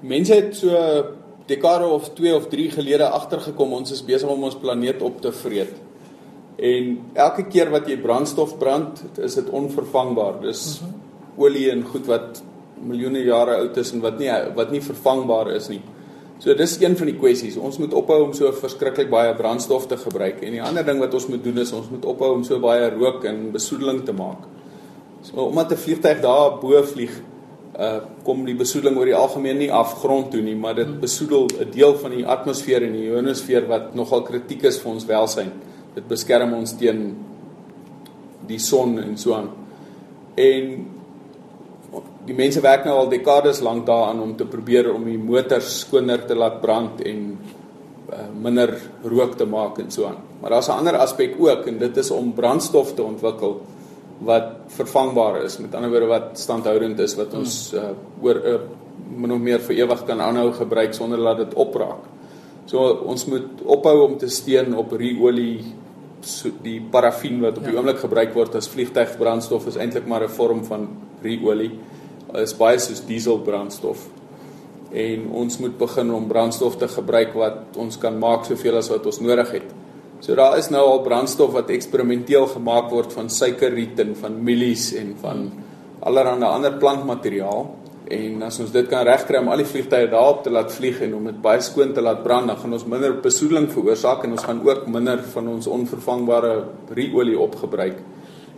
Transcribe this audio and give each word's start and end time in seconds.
Mense 0.00 0.34
het 0.34 0.56
so 0.56 0.70
dekade 1.46 1.86
of 1.86 2.10
2 2.14 2.34
of 2.34 2.48
3 2.48 2.70
gelede 2.70 3.08
agtergekom 3.08 3.72
ons 3.72 3.92
is 3.94 4.04
besig 4.04 4.28
om 4.28 4.42
ons 4.44 4.58
planeet 4.58 5.02
op 5.02 5.20
te 5.20 5.32
vreet. 5.32 5.72
En 6.56 6.98
elke 7.14 7.46
keer 7.52 7.70
wat 7.70 7.88
jy 7.88 7.98
brandstof 8.00 8.56
brand, 8.58 9.02
is 9.20 9.36
dit 9.36 9.48
onvervangbaar. 9.48 10.40
Dis 10.40 10.80
mm 10.80 10.86
-hmm. 10.86 11.02
olie 11.36 11.70
en 11.70 11.84
goed 11.84 12.06
wat 12.06 12.42
miljoene 12.82 13.24
jare 13.24 13.56
oud 13.56 13.76
is 13.76 13.92
en 13.92 14.00
wat 14.00 14.18
nie 14.18 14.30
wat 14.54 14.70
nie 14.70 14.80
vervangbaar 14.80 15.50
is 15.54 15.68
nie. 15.68 15.80
So 16.38 16.54
dis 16.54 16.80
een 16.80 16.96
van 16.96 17.06
die 17.06 17.16
kwessies. 17.16 17.56
Ons 17.56 17.78
moet 17.78 17.94
ophou 17.94 18.18
om 18.26 18.32
so 18.32 18.52
verskriklik 18.52 19.08
baie 19.10 19.34
brandstof 19.34 19.86
te 19.86 19.96
gebruik. 19.96 20.42
En 20.42 20.52
die 20.52 20.62
ander 20.62 20.84
ding 20.84 20.98
wat 21.00 21.14
ons 21.14 21.26
moet 21.26 21.44
doen 21.44 21.58
is 21.58 21.72
ons 21.72 21.88
moet 21.90 22.04
ophou 22.04 22.34
om 22.34 22.44
so 22.44 22.60
baie 22.60 22.90
rook 22.90 23.24
en 23.24 23.50
besoedeling 23.52 24.04
te 24.04 24.12
maak. 24.12 24.44
So 25.22 25.48
omdat 25.48 25.72
'n 25.72 25.76
vliegtyg 25.76 26.20
daar 26.20 26.58
bo 26.60 26.82
vlieg, 26.82 27.22
uh 27.76 28.00
kom 28.24 28.44
die 28.46 28.56
besoedeling 28.56 28.96
oor 28.98 29.06
die 29.06 29.14
algemeen 29.14 29.58
nie 29.58 29.70
af 29.72 29.98
grond 30.00 30.30
toe 30.32 30.40
nie, 30.42 30.56
maar 30.56 30.74
dit 30.74 31.00
besoedel 31.00 31.46
'n 31.60 31.70
deel 31.70 31.94
van 31.94 32.10
die 32.10 32.26
atmosfeer 32.26 32.82
en 32.82 32.92
die 32.92 33.06
ionosfeer 33.10 33.66
wat 33.68 33.94
nogal 33.94 34.22
kritiek 34.22 34.64
is 34.64 34.78
vir 34.78 34.92
ons 34.92 35.06
welsyn. 35.06 35.52
Dit 35.94 36.08
beskerm 36.08 36.52
ons 36.54 36.76
teen 36.76 37.16
die 38.46 38.58
son 38.58 38.98
en 38.98 39.16
so 39.16 39.34
aan. 39.34 39.50
En 40.34 40.86
die 42.26 42.34
mense 42.34 42.60
werk 42.60 42.84
nou 42.84 42.96
al 42.96 43.08
dekades 43.08 43.60
lank 43.60 43.86
daaraan 43.86 44.20
om 44.20 44.36
te 44.36 44.44
probeer 44.44 44.92
om 44.94 45.04
die 45.04 45.18
motors 45.18 45.80
skoner 45.80 46.26
te 46.26 46.34
laat 46.34 46.60
brand 46.60 47.00
en 47.06 47.38
uh, 48.12 48.26
minder 48.42 48.74
rook 49.04 49.36
te 49.36 49.46
maak 49.46 49.78
en 49.78 49.90
so 49.90 50.06
aan. 50.06 50.18
Maar 50.40 50.50
daar's 50.50 50.68
'n 50.68 50.78
ander 50.78 50.96
aspek 50.96 51.36
ook 51.38 51.66
en 51.66 51.78
dit 51.78 51.96
is 51.96 52.10
om 52.10 52.32
brandstof 52.32 52.94
te 52.94 53.02
ontwikkel 53.02 53.60
wat 54.24 54.72
vervangbaar 54.72 55.42
is. 55.44 55.58
Met 55.58 55.74
ander 55.74 55.90
woorde 55.90 56.06
wat 56.10 56.38
standhoudend 56.40 57.00
is 57.04 57.16
wat 57.18 57.34
ons 57.36 57.72
uh, 57.76 57.90
oor 58.22 58.40
uh, 58.40 58.58
min 59.16 59.32
of 59.32 59.40
meer 59.40 59.60
vir 59.60 59.82
ewig 59.84 60.04
kan 60.08 60.20
aanhou 60.20 60.50
gebruik 60.56 60.94
sonder 60.94 61.20
dat 61.22 61.44
dit 61.44 61.54
opraak. 61.54 62.06
So 62.66 62.82
ons 63.06 63.26
moet 63.30 63.62
ophou 63.62 63.98
om 64.08 64.16
te 64.18 64.28
steun 64.32 64.74
op 64.74 64.92
ruolie 64.92 65.62
so 66.26 66.50
die 66.62 66.80
parafin 66.80 67.38
wat 67.44 67.60
op 67.60 67.66
die 67.66 67.74
ja. 67.74 67.78
oomblik 67.78 68.00
gebruik 68.02 68.32
word 68.34 68.56
as 68.58 68.68
vliegtuigbrandstof 68.72 69.68
is 69.70 69.76
eintlik 69.78 70.08
maar 70.10 70.24
'n 70.24 70.32
vorm 70.34 70.64
van 70.64 70.88
ruolie 71.22 71.76
is 72.34 72.54
baie 72.56 72.78
soos 72.78 73.04
diesel 73.06 73.38
brandstof. 73.38 74.08
En 74.92 75.28
ons 75.30 75.58
moet 75.58 75.78
begin 75.78 76.10
om 76.12 76.26
brandstof 76.26 76.76
te 76.76 76.88
gebruik 76.88 77.34
wat 77.34 77.76
ons 77.76 77.98
kan 77.98 78.18
maak 78.18 78.44
soveel 78.44 78.76
as 78.76 78.88
wat 78.88 79.06
ons 79.06 79.20
nodig 79.20 79.50
het. 79.50 79.74
So 80.20 80.34
daar 80.34 80.56
is 80.58 80.70
nou 80.72 80.82
al 80.82 81.02
brandstof 81.04 81.52
wat 81.52 81.70
eksperimenteel 81.70 82.46
gemaak 82.54 82.88
word 82.90 83.12
van 83.12 83.28
suikerriet 83.30 84.00
en 84.00 84.14
van 84.16 84.38
mielies 84.44 84.92
en 84.96 85.14
van 85.20 85.50
allerlei 86.00 86.48
ander 86.48 86.78
plantmateriaal. 86.80 87.66
En 88.06 88.42
as 88.46 88.60
ons 88.62 88.70
dit 88.70 88.86
kan 88.86 89.02
regkry 89.06 89.40
om 89.42 89.48
al 89.50 89.64
die 89.64 89.66
vliegtye 89.66 90.06
daarop 90.10 90.44
te 90.44 90.52
laat 90.54 90.70
vlieg 90.72 91.00
en 91.02 91.16
om 91.18 91.24
dit 91.26 91.38
baie 91.42 91.60
skoon 91.60 91.92
te 91.92 92.04
laat 92.04 92.22
brand, 92.22 92.46
dan 92.46 92.58
gaan 92.60 92.76
ons 92.78 92.86
minder 92.86 93.16
besoedeling 93.22 93.66
veroorsaak 93.72 94.24
en 94.24 94.36
ons 94.36 94.46
gaan 94.46 94.62
ook 94.62 94.86
minder 94.86 95.24
van 95.32 95.48
ons 95.56 95.66
onvervangbare 95.66 96.52
ruolie 96.94 97.38
opgebruik. 97.38 97.98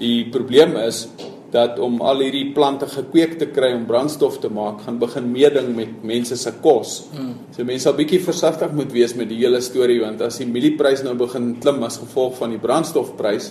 Die 0.00 0.28
probleem 0.32 0.76
is 0.84 1.06
dat 1.50 1.78
om 1.82 1.98
al 2.06 2.22
hierdie 2.22 2.52
plante 2.54 2.86
gekweek 2.86 3.34
te 3.40 3.48
kry 3.50 3.72
om 3.74 3.86
brandstof 3.88 4.38
te 4.42 4.48
maak, 4.54 4.84
gaan 4.86 5.00
begin 5.02 5.30
meeding 5.32 5.72
met 5.76 6.04
mense 6.06 6.36
se 6.38 6.52
kos. 6.62 7.10
Mm. 7.10 7.32
So 7.56 7.66
mense 7.66 7.88
sal 7.88 7.96
bietjie 7.98 8.20
versigtig 8.22 8.74
moet 8.76 8.92
wees 8.94 9.16
met 9.18 9.28
die 9.32 9.40
hele 9.42 9.60
storie 9.64 9.98
want 10.02 10.22
as 10.22 10.38
die 10.38 10.46
mielieprys 10.46 11.02
nou 11.06 11.16
begin 11.18 11.56
klim 11.62 11.82
as 11.86 11.98
gevolg 11.98 12.38
van 12.38 12.54
die 12.54 12.62
brandstofprys 12.62 13.50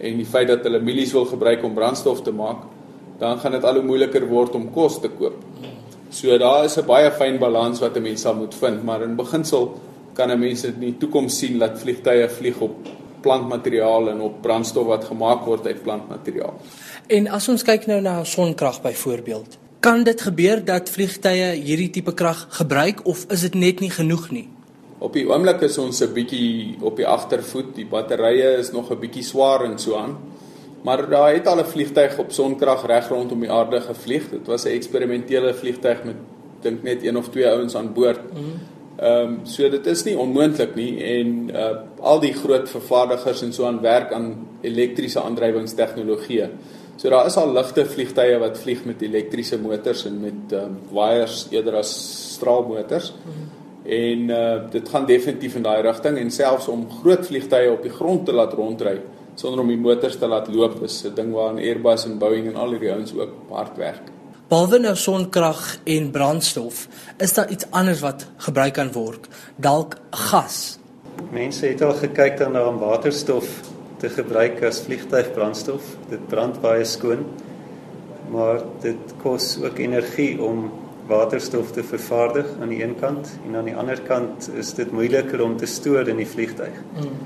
en 0.00 0.16
die 0.20 0.28
feit 0.28 0.48
dat 0.48 0.64
hulle 0.64 0.80
mielies 0.84 1.12
wil 1.16 1.28
gebruik 1.28 1.64
om 1.64 1.76
brandstof 1.76 2.22
te 2.24 2.32
maak, 2.32 2.64
dan 3.20 3.38
gaan 3.40 3.56
dit 3.56 3.64
al 3.64 3.80
hoe 3.80 3.86
moeiliker 3.86 4.26
word 4.28 4.56
om 4.56 4.68
kos 4.72 5.00
te 5.00 5.08
koop. 5.08 5.40
So 6.10 6.38
daar 6.38 6.64
is 6.64 6.78
'n 6.78 6.86
baie 6.86 7.10
fyn 7.10 7.38
balans 7.38 7.80
wat 7.80 7.96
'n 7.96 8.02
mens 8.02 8.22
sal 8.22 8.34
moet 8.34 8.54
vind, 8.54 8.84
maar 8.84 9.02
in 9.02 9.16
beginsel 9.16 9.74
kan 10.14 10.30
'n 10.30 10.38
mens 10.38 10.64
in 10.64 10.80
die 10.80 10.96
toekoms 10.98 11.38
sien 11.38 11.58
dat 11.58 11.78
vliegtye 11.80 12.28
vlieg 12.28 12.60
op 12.60 12.76
plantmateriaal 13.26 14.10
en 14.14 14.24
op 14.28 14.40
brandstof 14.46 14.86
wat 14.94 15.06
gemaak 15.10 15.44
word 15.48 15.66
uit 15.66 15.82
plantmateriaal. 15.82 16.58
En 17.18 17.30
as 17.34 17.48
ons 17.52 17.62
kyk 17.66 17.86
nou 17.90 18.00
na 18.02 18.18
sonkrag 18.24 18.80
byvoorbeeld, 18.84 19.58
kan 19.84 20.04
dit 20.06 20.22
gebeur 20.28 20.62
dat 20.66 20.90
vliegtye 20.90 21.52
hierdie 21.58 21.90
tipe 21.94 22.14
krag 22.14 22.46
gebruik 22.58 23.04
of 23.06 23.26
is 23.34 23.44
dit 23.46 23.54
net 23.54 23.82
nie 23.84 23.92
genoeg 23.94 24.30
nie? 24.34 24.46
Op 24.98 25.12
die 25.14 25.26
oomblik 25.28 25.60
is 25.62 25.76
ons 25.78 26.00
'n 26.02 26.12
bietjie 26.12 26.78
op 26.80 26.96
die 26.96 27.06
agtervoet. 27.06 27.74
Die 27.74 27.86
batterye 27.86 28.56
is 28.58 28.72
nog 28.72 28.90
'n 28.90 28.98
bietjie 28.98 29.22
swaar 29.22 29.64
en 29.64 29.78
so 29.78 29.96
aan. 29.96 30.16
Maar 30.82 31.08
daar 31.10 31.34
het 31.34 31.46
al 31.46 31.60
'n 31.60 31.64
vliegtyg 31.64 32.18
op 32.18 32.32
sonkrag 32.32 32.86
reg 32.86 33.08
rondom 33.08 33.40
die 33.40 33.50
aarde 33.50 33.80
gevlieg. 33.80 34.30
Dit 34.30 34.46
was 34.46 34.64
'n 34.64 34.68
eksperimentele 34.68 35.54
vliegtyg 35.54 36.04
met 36.04 36.16
dink 36.62 36.82
net 36.82 37.04
een 37.04 37.16
of 37.16 37.28
twee 37.28 37.48
ouens 37.48 37.76
aan 37.76 37.92
boord. 37.92 38.32
Mm 38.32 38.38
-hmm. 38.38 38.75
Ehm 38.96 39.22
um, 39.22 39.40
so 39.44 39.68
dit 39.68 39.86
is 39.86 40.04
nie 40.04 40.16
onmoontlik 40.16 40.74
nie 40.74 40.92
en 41.04 41.50
uh 41.50 41.66
al 42.00 42.20
die 42.20 42.32
groot 42.32 42.68
vervaardigers 42.68 43.42
en 43.42 43.52
so 43.52 43.66
aan 43.68 43.82
werk 43.82 44.12
aan 44.12 44.30
elektriese 44.62 45.20
aandrywingstegnologie. 45.20 46.48
So 46.96 47.10
daar 47.12 47.26
is 47.26 47.36
al 47.36 47.52
ligte 47.52 47.84
vliegtye 47.84 48.38
wat 48.40 48.58
vlieg 48.58 48.84
met 48.84 49.02
elektriese 49.02 49.58
motors 49.60 50.06
en 50.06 50.20
met 50.20 50.56
um, 50.56 50.78
wires 50.92 51.46
eerder 51.50 51.76
as 51.76 51.92
straalmotors. 52.36 53.12
Mm. 53.12 53.44
En 53.84 54.30
uh 54.30 54.70
dit 54.70 54.88
gaan 54.88 55.06
definitief 55.06 55.56
in 55.56 55.68
daai 55.68 55.82
rigting 55.82 56.18
en 56.18 56.30
selfs 56.30 56.68
om 56.68 56.88
groot 57.02 57.26
vliegtye 57.26 57.70
op 57.72 57.82
die 57.82 57.92
grond 57.92 58.24
te 58.26 58.32
laat 58.32 58.52
rondry 58.52 59.00
sonder 59.36 59.60
om 59.60 59.68
die 59.68 59.80
motors 59.80 60.16
te 60.16 60.26
laat 60.26 60.48
loop 60.48 60.82
is 60.82 61.04
'n 61.04 61.14
ding 61.14 61.32
waaraan 61.32 61.58
Airbus 61.58 62.06
en 62.06 62.18
Boeing 62.18 62.46
en 62.46 62.56
al 62.56 62.70
hierdie 62.70 62.92
ouens 62.92 63.12
ook 63.14 63.32
hard 63.50 63.76
werk. 63.76 64.15
Behalwe 64.46 64.78
nou 64.78 64.92
sonkrag 64.94 65.60
en 65.90 66.04
brandstof, 66.14 66.84
is 67.18 67.32
daar 67.34 67.48
iets 67.50 67.66
anders 67.74 67.98
wat 68.04 68.28
gebruik 68.44 68.76
kan 68.76 68.92
word, 68.94 69.24
dalk 69.58 69.96
gas. 70.14 70.78
Mense 71.34 71.66
het 71.66 71.82
al 71.82 71.96
gekyk 71.98 72.36
daarna 72.38 72.62
om 72.68 72.78
waterstof 72.78 73.48
te 73.98 74.06
gebruik 74.14 74.62
as 74.68 74.78
vliegtuigbrandstof. 74.86 75.88
Dit 76.12 76.28
brand 76.30 76.60
baie 76.62 76.86
skoon, 76.86 77.26
maar 78.30 78.62
dit 78.86 79.16
kos 79.24 79.56
ook 79.64 79.82
energie 79.82 80.36
om 80.38 80.68
waterstof 81.10 81.74
te 81.74 81.82
vervaardig 81.82 82.46
aan 82.62 82.70
die 82.70 82.84
een 82.86 82.94
kant 83.02 83.34
en 83.48 83.58
aan 83.58 83.66
die 83.66 83.74
ander 83.74 83.98
kant 84.06 84.46
is 84.54 84.76
dit 84.78 84.94
moeiliker 84.94 85.42
om 85.42 85.58
te 85.58 85.66
stoor 85.66 86.06
in 86.06 86.22
die 86.22 86.30
vliegtuig. 86.36 86.78
Mm. 86.94 87.18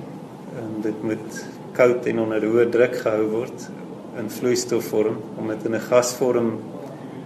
En 0.65 0.75
dit 0.89 1.05
moet 1.05 1.45
koud 1.77 2.09
en 2.09 2.25
onder 2.25 2.49
hoë 2.49 2.71
druk 2.73 2.97
gehou 3.05 3.29
word 3.37 3.71
in 4.17 4.33
vloeistofvorm 4.33 5.21
om 5.37 5.53
dit 5.53 5.69
in 5.69 5.77
'n 5.77 5.89
gasvorm 5.93 6.55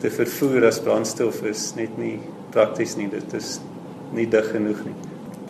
te 0.04 0.10
vervoer 0.12 0.66
as 0.68 0.82
brandstof 0.84 1.40
is 1.48 1.70
net 1.78 1.94
nie 1.96 2.18
prakties 2.52 2.92
nie. 2.98 3.08
Dit 3.08 3.32
is 3.38 3.56
nie 4.14 4.26
dig 4.30 4.50
genoeg 4.52 4.82
nie. 4.84 4.96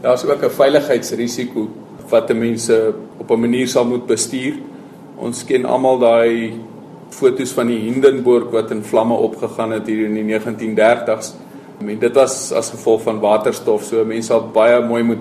Daar's 0.04 0.25
ook 0.25 0.44
'n 0.44 0.50
veiligheidsrisiko 0.50 1.69
wat 2.10 2.28
mense 2.34 2.94
op 3.19 3.31
'n 3.31 3.41
manier 3.41 3.69
sal 3.69 3.84
moet 3.84 4.06
bestuur. 4.06 4.54
Ons 5.16 5.44
ken 5.44 5.64
almal 5.64 5.98
daai 5.98 6.60
fotos 7.10 7.53
van 7.53 7.66
die 7.66 7.78
Hindenburg 7.78 8.50
wat 8.50 8.70
in 8.70 8.82
vlamme 8.82 9.14
opgegaan 9.14 9.72
het 9.72 9.87
hier 9.87 10.06
in 10.06 10.14
die 10.14 10.25
1930s. 10.25 11.34
En 11.81 11.98
dit 11.98 12.14
was 12.14 12.53
as 12.53 12.70
gevolg 12.70 13.03
van 13.03 13.20
waterstof. 13.20 13.84
So 13.84 14.04
mense 14.04 14.26
sal 14.26 14.50
baie 14.53 14.81
mooi 14.87 15.03
moet 15.03 15.19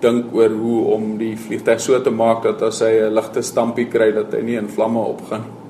dink 0.00 0.34
oor 0.34 0.50
hoe 0.50 0.84
om 0.94 1.18
die 1.18 1.36
vliegtuig 1.36 1.80
so 1.80 2.02
te 2.02 2.10
maak 2.10 2.42
dat 2.42 2.62
as 2.62 2.80
hy 2.80 3.00
'n 3.00 3.14
ligte 3.14 3.42
stampie 3.42 3.86
kry 3.86 4.12
dat 4.12 4.32
hy 4.32 4.40
nie 4.40 4.56
in 4.56 4.68
vlamme 4.68 4.98
opgaan 4.98 5.40
nie. 5.40 5.65